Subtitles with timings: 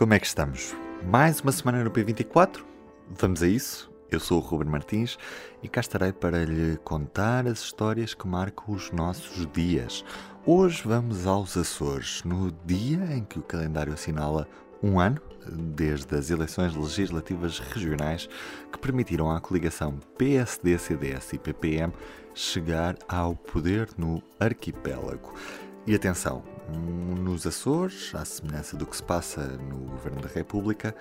[0.00, 0.74] Como é que estamos?
[1.04, 2.64] Mais uma semana no P24?
[3.10, 3.92] Vamos a isso?
[4.10, 5.18] Eu sou o Ruben Martins
[5.62, 10.02] e cá estarei para lhe contar as histórias que marcam os nossos dias.
[10.46, 14.48] Hoje vamos aos Açores, no dia em que o calendário assinala
[14.82, 15.20] um ano
[15.76, 18.26] desde as eleições legislativas regionais
[18.72, 21.92] que permitiram à coligação PSD, CDS e PPM
[22.32, 25.34] chegar ao poder no arquipélago.
[25.86, 26.42] E atenção,
[27.18, 30.94] nos Açores, à semelhança do que se passa no Governo da República,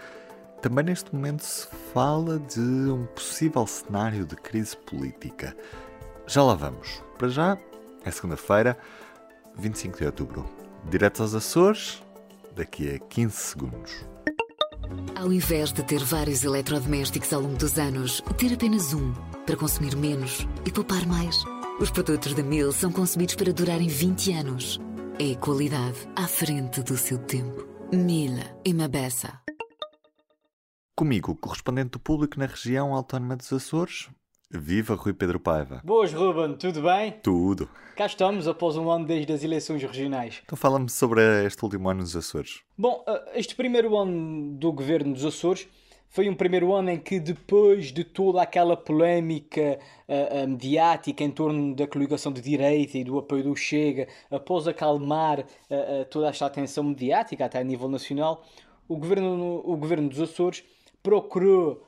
[0.62, 5.56] também neste momento se fala de um possível cenário de crise política.
[6.28, 7.02] Já lá vamos.
[7.18, 7.58] Para já,
[8.04, 8.78] é segunda-feira,
[9.58, 10.50] 25 de outubro.
[10.90, 12.02] Direto aos Açores,
[12.56, 14.06] daqui a 15 segundos.
[15.16, 19.14] Ao invés de ter vários eletrodomésticos ao longo dos anos, ter apenas um
[19.46, 21.44] para consumir menos e poupar mais.
[21.82, 24.78] Os produtos da Mil são concebidos para durarem 20 anos.
[25.18, 27.66] É qualidade à frente do seu tempo.
[27.94, 28.34] Mil
[28.66, 29.40] e Mabessa.
[30.94, 34.10] Comigo, correspondente do público na região autónoma dos Açores,
[34.52, 35.82] Viva Rui Pedro Paiva.
[35.86, 37.14] Boas, Ruben, tudo bem?
[37.24, 37.70] Tudo.
[37.96, 40.42] Cá estamos após um ano desde as eleições regionais.
[40.44, 42.60] Então fala-me sobre este último ano nos Açores.
[42.78, 45.66] Bom, eh, este primeiro ano do governo dos Açores
[46.10, 51.30] foi um primeiro ano em que, depois de toda aquela polémica uh, uh, mediática em
[51.30, 56.48] torno da coligação de direita e do apoio do Chega, após acalmar uh, toda esta
[56.48, 58.44] atenção mediática, até a nível nacional,
[58.88, 60.64] o governo, o governo dos Açores
[61.04, 61.84] procurou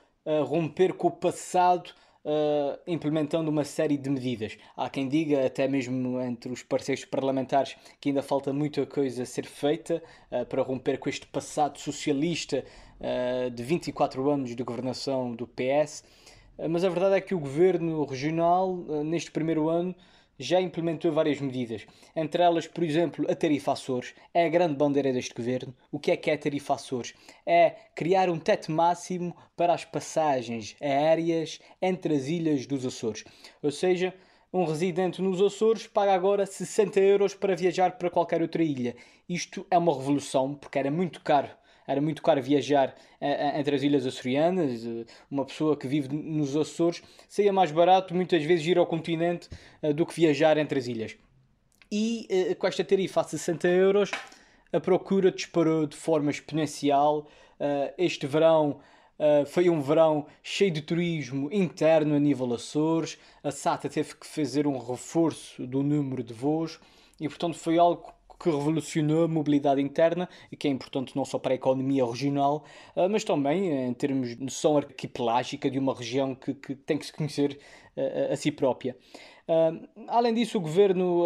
[0.45, 1.91] romper com o passado
[2.25, 4.57] uh, implementando uma série de medidas.
[4.75, 9.25] Há quem diga, até mesmo entre os parceiros parlamentares, que ainda falta muita coisa a
[9.25, 10.01] ser feita
[10.31, 12.63] uh, para romper com este passado socialista
[12.99, 16.03] uh, de 24 anos de governação do PS.
[16.69, 19.95] Mas a verdade é que o governo regional, neste primeiro ano,
[20.37, 21.85] já implementou várias medidas.
[22.15, 25.75] Entre elas, por exemplo, a tarifa Açores é a grande bandeira deste governo.
[25.91, 27.13] O que é que é a tarifa Açores?
[27.45, 33.23] É criar um teto máximo para as passagens aéreas entre as ilhas dos Açores.
[33.61, 34.13] Ou seja,
[34.53, 38.95] um residente nos Açores paga agora 60 euros para viajar para qualquer outra ilha.
[39.29, 41.49] Isto é uma revolução, porque era muito caro
[41.91, 42.89] era muito caro viajar
[43.21, 44.83] uh, entre as ilhas açorianas.
[44.83, 49.49] Uh, uma pessoa que vive nos Açores seria mais barato muitas vezes ir ao continente
[49.95, 51.15] do que viajar entre as ilhas.
[51.91, 54.11] E com esta tarifa a 60 euros,
[54.71, 57.27] a procura disparou de forma exponencial.
[57.97, 58.79] este verão
[59.47, 63.17] foi um verão cheio de turismo interno a nível Açores.
[63.43, 66.79] A SATA teve que fazer um reforço do número de voos
[67.19, 71.37] e, portanto, foi algo que revolucionou a mobilidade interna e que é importante não só
[71.37, 72.63] para a economia regional,
[72.95, 77.05] ah, mas também em termos de noção arquipelágica de uma região que, que tem que
[77.05, 77.59] se conhecer
[77.95, 78.97] a, ah, a si própria.
[80.07, 81.25] Além disso, o governo,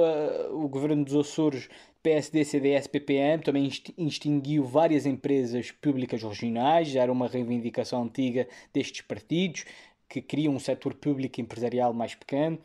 [0.52, 1.70] o governo dos Açores,
[2.02, 9.66] PSD, CDS, PPM, também extinguiu várias empresas públicas regionais, era uma reivindicação antiga destes partidos,
[10.10, 12.58] que queriam um setor público empresarial mais pequeno.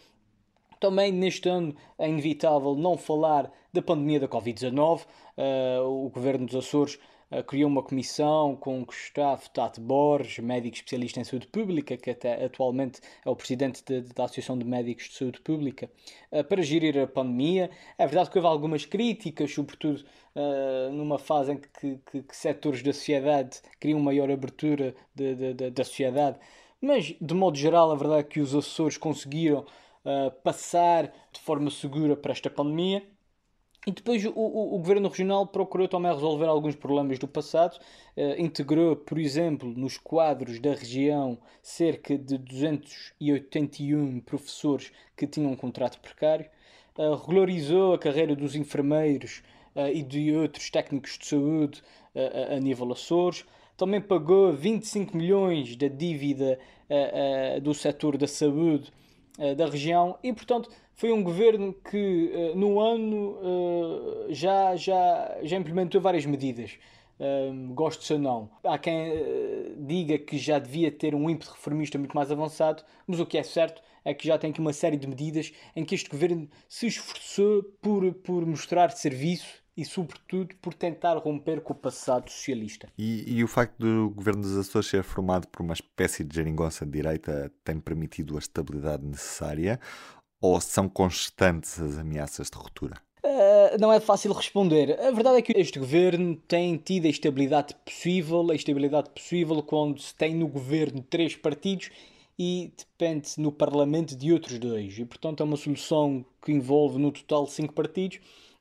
[0.80, 5.02] Também neste ano é inevitável não falar da pandemia da Covid-19.
[5.36, 6.98] Uh, o governo dos Açores
[7.30, 12.42] uh, criou uma comissão com Gustavo Tate Borges, médico especialista em saúde pública, que até
[12.42, 15.90] atualmente é o presidente de, de, da Associação de Médicos de Saúde Pública,
[16.32, 17.70] uh, para gerir a pandemia.
[17.98, 20.02] É verdade que houve algumas críticas, sobretudo
[20.92, 26.38] numa fase em que, que, que, setores da sociedade queriam maior abertura de, da sociedade.
[26.80, 29.66] Mas, de modo geral, a verdade é que os Açores conseguiram
[30.04, 33.02] uh, passar de forma segura para esta pandemia.
[33.86, 37.78] E depois o, o, o, Governo Regional procurou também resolver alguns problemas do passado.
[38.14, 45.56] Uh, integrou, por exemplo, nos quadros da região cerca de 281 professores que tinham um
[45.56, 46.46] contrato precário.
[46.98, 49.42] Uh, regularizou a carreira dos enfermeiros
[49.74, 51.82] uh, e de outros técnicos de saúde
[52.52, 53.46] a nível Açores.
[53.76, 56.58] Também pagou 25 milhões da dívida
[57.62, 59.09] do setor da saúde eh,
[59.56, 60.68] da região e, portanto,
[61.00, 66.78] foi um governo que uh, no ano uh, já, já, já implementou várias medidas.
[67.18, 68.50] Uh, gosto ou não.
[68.62, 69.14] Há quem
[69.78, 73.42] diga que já devia ter um ímpeto reformista muito mais avançado, mas o que é
[73.42, 76.86] certo é que já tem aqui uma série de medidas em que este governo se
[76.88, 82.86] esforçou por, por mostrar serviço e, sobretudo, por tentar romper com o passado socialista.
[82.98, 86.84] E, e, o facto do governo dos Açores ser formado por uma espécie de geringonça
[86.84, 89.80] de direita tem permitido a estabilidade necessária
[90.38, 92.96] ou são constantes as ameaças de ruptura?
[93.24, 95.00] Uh, não é fácil responder.
[95.00, 99.98] A verdade é que este governo tem tido a estabilidade possível, a estabilidade possível quando
[99.98, 101.90] se tem no governo três partidos
[102.38, 104.98] e depende no Parlamento de outros dois.
[104.98, 108.20] E, portanto, é uma solução que envolve no total cinco partidos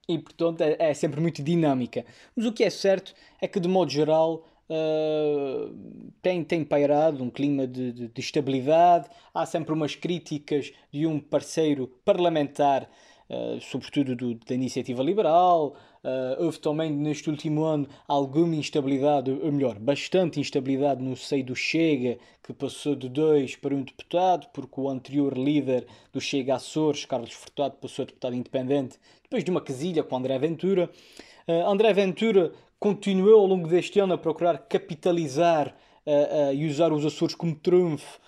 [0.09, 2.03] e, portanto, é, é sempre muito dinâmica.
[2.35, 7.29] Mas o que é certo é que, de modo geral, uh, tem, tem pairado um
[7.29, 9.07] clima de, de, de estabilidade.
[9.31, 12.89] Há sempre umas críticas de um parceiro parlamentar
[13.31, 15.75] Uh, sobretudo do, da iniciativa liberal.
[16.01, 21.53] Uh, houve também neste último ano alguma instabilidade, ou melhor, bastante instabilidade no seio do
[21.53, 27.03] Chega, que passou de dois para um deputado, porque o anterior líder do Chega Açores,
[27.03, 30.89] Carlos Furtado, passou a deputado independente depois de uma quesilha com André Ventura.
[31.45, 35.75] Uh, André Ventura continuou ao longo deste ano a procurar capitalizar
[36.55, 38.19] e usar os Açores como trunfo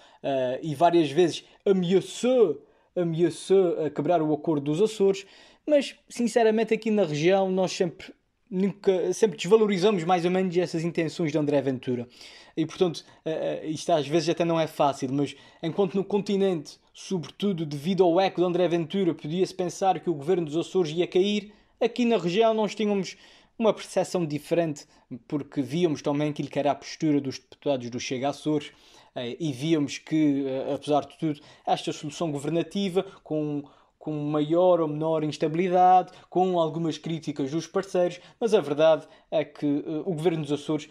[0.62, 2.62] e várias vezes ameaçou
[2.96, 5.26] ameaçou quebrar o acordo dos Açores,
[5.68, 8.14] mas sinceramente aqui na região nós sempre
[8.50, 12.08] nunca, sempre desvalorizamos mais ou menos essas intenções de André Ventura.
[12.56, 17.66] E portanto, uh, isto às vezes até não é fácil, mas enquanto no continente, sobretudo
[17.66, 21.54] devido ao eco de André Ventura, podia-se pensar que o governo dos Açores ia cair,
[21.80, 23.16] aqui na região nós tínhamos
[23.58, 24.86] uma percepção diferente,
[25.28, 28.72] porque víamos também aquilo que era a postura dos deputados do Chega Açores
[29.16, 33.64] eh, e víamos que, eh, apesar de tudo, esta solução governativa, com,
[34.02, 39.66] com maior ou menor instabilidade, com algumas críticas dos parceiros, mas a verdade é que
[39.66, 40.90] eh, o governo dos Açores,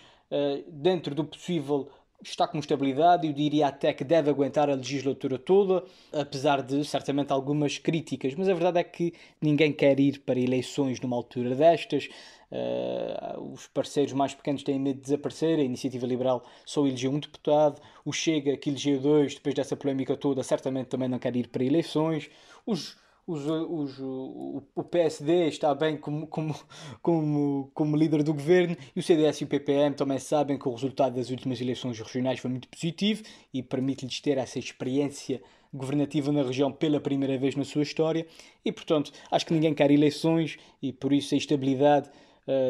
[0.68, 1.88] dentro do possível,
[2.22, 7.32] está com estabilidade eu diria até que deve aguentar a legislatura toda, apesar de certamente
[7.32, 8.34] algumas críticas.
[8.34, 12.08] Mas a verdade é que ninguém quer ir para eleições numa altura destas.
[12.50, 15.58] Uh, os parceiros mais pequenos têm medo de desaparecer.
[15.58, 17.80] A Iniciativa Liberal só elegeu um deputado.
[18.04, 21.64] O Chega, que elegeu dois, depois dessa polémica toda, certamente também não quer ir para
[21.64, 22.28] eleições.
[22.66, 26.54] Os, os, os, o, o PSD está bem como, como,
[27.00, 30.72] como, como líder do governo e o CDS e o PPM também sabem que o
[30.72, 33.22] resultado das últimas eleições regionais foi muito positivo
[33.54, 35.40] e permite-lhes ter essa experiência
[35.72, 38.26] governativa na região pela primeira vez na sua história
[38.64, 42.10] e, portanto, acho que ninguém quer eleições e por isso a estabilidade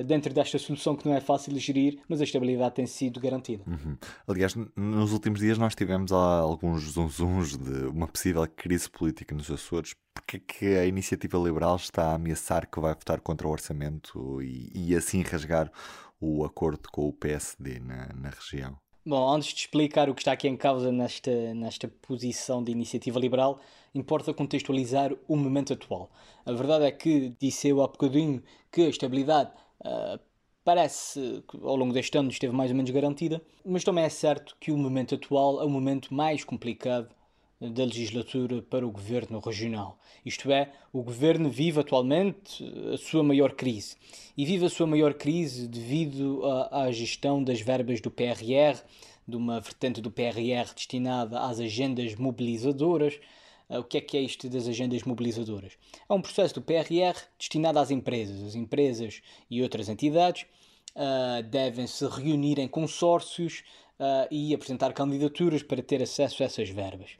[0.06, 3.62] dentro desta solução que não é fácil de gerir, mas a estabilidade tem sido garantida.
[3.66, 3.96] Uhum.
[4.26, 9.94] Aliás, nos últimos dias nós tivemos alguns zunzuns de uma possível crise política nos Açores.
[10.12, 14.70] Porque que a iniciativa liberal está a ameaçar que vai votar contra o orçamento e,
[14.74, 15.70] e assim rasgar
[16.20, 18.76] o acordo com o PSD na, na região?
[19.04, 23.18] Bom, antes de explicar o que está aqui em causa nesta, nesta posição de iniciativa
[23.18, 23.58] liberal,
[23.94, 26.10] importa contextualizar o momento atual.
[26.44, 29.50] A verdade é que, disse eu há bocadinho, que a estabilidade
[29.80, 30.18] uh,
[30.64, 34.56] parece que ao longo deste ano esteve mais ou menos garantida, mas também é certo
[34.60, 37.08] que o momento atual é o momento mais complicado
[37.60, 39.98] da legislatura para o governo regional.
[40.24, 43.96] Isto é, o governo vive atualmente a sua maior crise.
[44.36, 48.80] E vive a sua maior crise devido à, à gestão das verbas do PRR,
[49.28, 53.20] de uma vertente do PRR destinada às agendas mobilizadoras.
[53.70, 55.78] Ah, o que é que é isto das agendas mobilizadoras?
[56.08, 58.42] É um processo do PRR destinado às empresas.
[58.42, 60.44] As empresas e outras entidades
[60.96, 63.62] uh, devem se reunir em consórcios
[64.00, 67.10] uh, e apresentar candidaturas para ter acesso a essas verbas.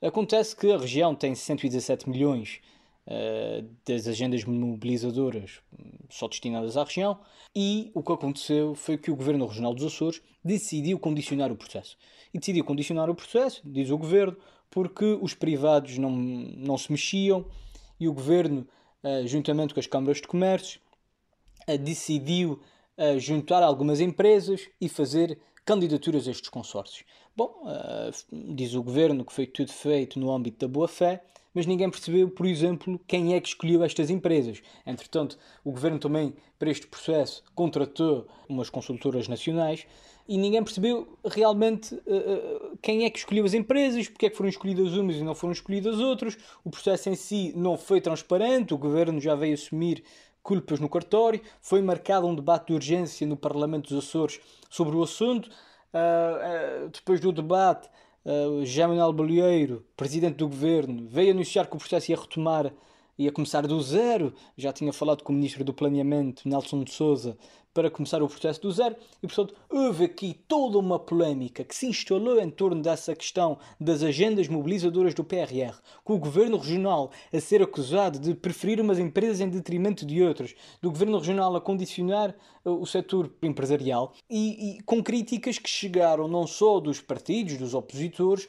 [0.00, 2.60] Acontece que a região tem 117 milhões
[3.08, 5.60] uh, das agendas mobilizadoras
[6.08, 7.18] só destinadas à região
[7.54, 11.96] e o que aconteceu foi que o Governo Regional dos Açores decidiu condicionar o processo.
[12.32, 14.36] E decidiu condicionar o processo, diz o Governo,
[14.70, 17.44] porque os privados não, não se mexiam
[17.98, 18.66] e o Governo,
[19.02, 20.80] uh, juntamente com as câmaras de comércio,
[21.68, 22.60] uh, decidiu
[23.18, 27.04] juntar algumas empresas e fazer candidaturas a estes consórcios.
[27.36, 27.62] Bom,
[28.32, 32.46] diz o governo que foi tudo feito no âmbito da boa-fé, mas ninguém percebeu, por
[32.46, 34.62] exemplo, quem é que escolheu estas empresas.
[34.86, 39.86] Entretanto, o governo também, para este processo, contratou umas consultoras nacionais
[40.28, 44.50] e ninguém percebeu realmente uh, quem é que escolheu as empresas, porque é que foram
[44.50, 46.36] escolhidas umas e não foram escolhidas outras.
[46.64, 50.02] O processo em si não foi transparente, o governo já veio assumir
[50.42, 54.40] culpas no cartório, foi marcado um debate de urgência no Parlamento dos Açores
[54.70, 55.46] sobre o assunto.
[55.46, 57.88] Uh, uh, depois do debate,
[58.24, 59.12] uh, José Manuel
[59.96, 62.72] presidente do governo, veio anunciar que o processo ia retomar,
[63.18, 64.32] ia começar do zero.
[64.56, 67.36] Já tinha falado com o ministro do Planeamento, Nelson de Souza,
[67.76, 71.86] para começar o processo do zero e, portanto, houve aqui toda uma polémica que se
[71.86, 77.38] instalou em torno dessa questão das agendas mobilizadoras do PRR, com o governo regional a
[77.38, 82.34] ser acusado de preferir umas empresas em detrimento de outras, do governo regional a condicionar
[82.64, 87.74] uh, o setor empresarial e, e com críticas que chegaram não só dos partidos, dos
[87.74, 88.48] opositores,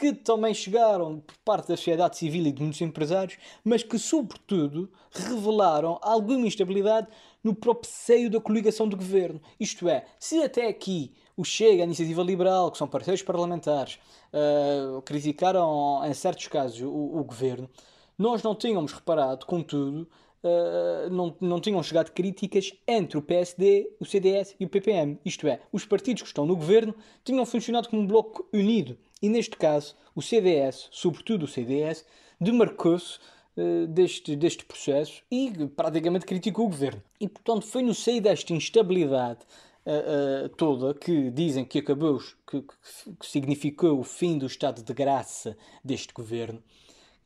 [0.00, 4.90] que também chegaram por parte da sociedade civil e de muitos empresários, mas que, sobretudo,
[5.10, 7.06] revelaram alguma instabilidade
[7.44, 9.42] no próprio seio da coligação do governo.
[9.60, 13.98] Isto é, se até aqui o Chega, a Iniciativa Liberal, que são parceiros parlamentares,
[14.32, 17.68] uh, criticaram em certos casos o, o, governo,
[18.16, 20.08] nós não tínhamos reparado, contudo,
[20.42, 25.18] uh, não, não tinham chegado críticas entre o PSD, o CDS e o PPM.
[25.26, 29.28] Isto é, os partidos que estão no governo tinham funcionado como um bloco unido e
[29.28, 32.04] neste caso, o CDS, sobretudo o CDS,
[32.40, 33.18] demarcou-se
[33.56, 37.02] uh, deste, deste processo e praticamente criticou o governo.
[37.20, 39.40] E portanto foi no seio desta instabilidade
[39.84, 44.92] uh, uh, toda que dizem que acabou, que, que, significou o fim do estado de
[44.94, 46.62] graça deste governo,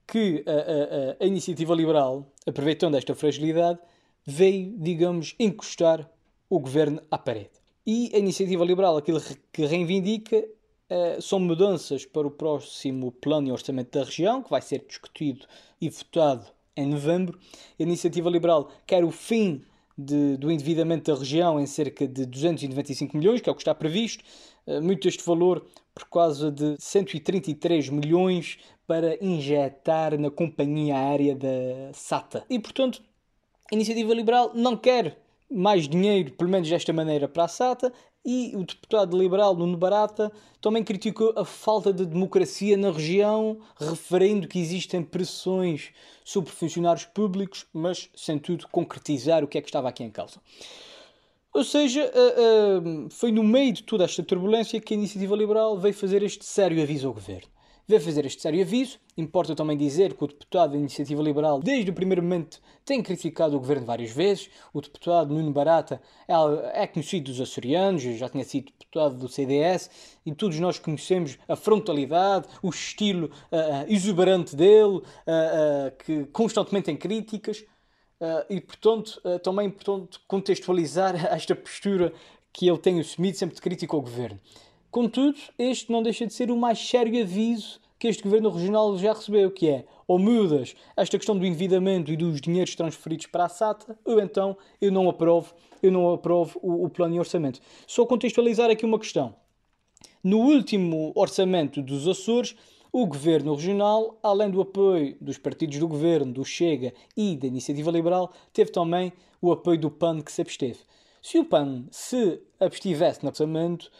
[0.07, 3.79] que a, a iniciativa liberal, aproveitando esta fragilidade,
[4.27, 6.11] veio, digamos, encostar
[6.51, 7.51] o governo à parede.
[7.87, 9.21] E a iniciativa liberal aquilo
[9.53, 10.45] que reivindica
[11.21, 15.47] são mudanças para o próximo plano e orçamento da região, que vai ser discutido
[15.81, 16.47] e votado
[16.77, 17.39] em novembro.
[17.79, 19.63] A Iniciativa Liberal quer o fim
[19.97, 23.75] de, do endividamento da região em cerca de 295 milhões, que é o que está
[23.75, 24.25] previsto.
[24.67, 31.93] Uh, muito deste valor por causa de 133 milhões para injetar na companhia aérea da
[31.93, 32.45] SATA.
[32.51, 33.03] E, portanto,
[33.71, 35.19] a Iniciativa Liberal não quer
[35.51, 37.93] mais dinheiro, pelo menos desta maneira, para a SATA,
[38.25, 44.49] e o deputado liberal Nuno Barata também criticou a falta de democracia na região, referindo
[44.49, 45.91] que existem pressões
[46.25, 50.41] sobre funcionários públicos, mas sem tudo concretizar o que é que estava aqui em causa.
[51.53, 55.79] Ou seja, uh, uh, foi no meio de toda esta turbulência que a Iniciativa Liberal
[55.79, 57.54] veio fazer este sério aviso ao governo
[57.87, 58.99] veio fazer este sério aviso.
[59.17, 63.57] Importa também dizer que o deputado da Iniciativa Liberal, desde o primeiro momento, tem criticado
[63.57, 64.51] o governo várias vezes.
[64.73, 69.91] O deputado Nuno Barata é, é conhecido dos açorianos, já tinha sido deputado do CDS,
[70.25, 76.87] e todos nós conhecemos a frontalidade, o estilo uh, exuberante dele, uh, uh, que constantemente
[76.87, 77.65] tem críticas.
[78.49, 82.13] e, portanto, também é importante contextualizar esta postura
[82.55, 84.41] que ele tem assumido sempre de crítica ao governo.
[84.95, 89.13] Contudo, este não deixa de ser o mais sério aviso que este governo regional já
[89.13, 93.49] recebeu, que é ou mudas esta questão do endividamento e dos dinheiros transferidos para a
[93.49, 97.59] SATA, ou então eu não aprovo, eu não aprovo o, o plano de orçamento.
[97.89, 99.35] Só contextualizar aqui uma questão.
[100.23, 102.55] No último orçamento dos Açores,
[102.93, 107.91] o governo regional, além do apoio dos partidos do governo, do Chega e da Iniciativa
[107.91, 110.79] Liberal, teve também o apoio do PAN que se absteve.
[111.21, 113.91] Se o PAN se abstivesse no orçamento,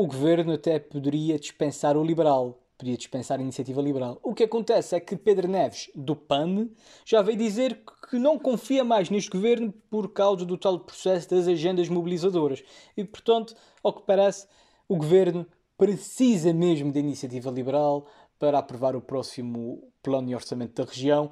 [0.00, 4.18] o governo até poderia dispensar o liberal, podia dispensar a iniciativa liberal.
[4.22, 6.70] O que acontece é que Pedro Neves, do PAN,
[7.04, 11.46] já veio dizer que não confia mais neste governo por causa do tal processo das
[11.46, 12.62] agendas mobilizadoras.
[12.96, 14.48] E, portanto, ao que parece,
[14.88, 18.06] o governo precisa mesmo da iniciativa liberal
[18.38, 21.30] para aprovar o próximo plano de orçamento da região.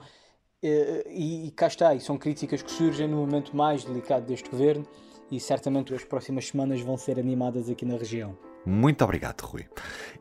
[0.62, 4.50] Eh, e, e cá está, e são críticas que surgem no momento mais delicado deste
[4.50, 4.86] governo
[5.30, 8.47] e certamente as próximas semanas vão ser animadas aqui na região.
[8.64, 9.66] Muito obrigado, Rui.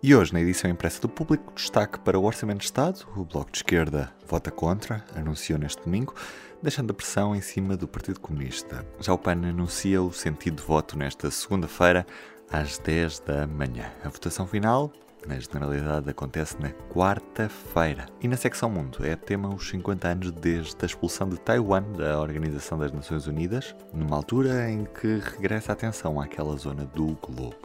[0.02, 3.06] E hoje, na edição impressa do Público, destaque para o Orçamento de Estado.
[3.16, 6.14] O Bloco de Esquerda vota contra, anunciou neste domingo,
[6.62, 8.86] deixando a pressão em cima do Partido Comunista.
[9.00, 12.06] Já o PAN anuncia o sentido de voto nesta segunda-feira,
[12.50, 13.92] às 10 da manhã.
[14.04, 14.92] A votação final
[15.28, 18.06] na generalidade acontece na quarta-feira.
[18.22, 22.20] E na secção Mundo é tema os 50 anos desde a expulsão de Taiwan da
[22.20, 27.58] Organização das Nações Unidas, numa altura em que regressa a atenção àquela zona do globo.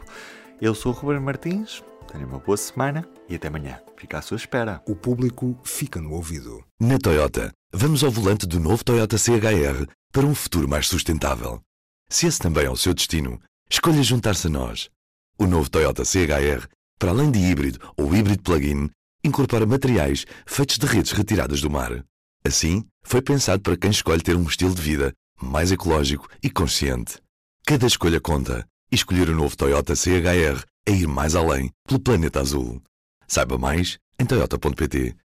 [0.61, 3.79] Eu sou o Ruben Martins, tenha uma boa semana e até amanhã.
[3.97, 4.81] Fica à sua espera.
[4.87, 6.63] O público fica no ouvido.
[6.79, 11.61] Na Toyota, vamos ao volante do novo Toyota CHR para um futuro mais sustentável.
[12.09, 14.89] Se esse também é o seu destino, escolha juntar-se a nós.
[15.37, 16.67] O novo Toyota CHR
[17.03, 18.89] para além de híbrido ou híbrido plug-in,
[19.25, 22.01] incorpora materiais feitos de redes retiradas do mar.
[22.45, 27.17] Assim, foi pensado para quem escolhe ter um estilo de vida mais ecológico e consciente.
[27.65, 32.39] Cada escolha conta e escolher o novo Toyota CHR é ir mais além pelo planeta
[32.39, 32.79] azul.
[33.27, 35.15] Saiba mais em toyota.pt